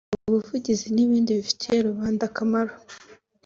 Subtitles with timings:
[0.27, 2.73] ubuvuzi n’ibindi bifitiye rubanda akamaro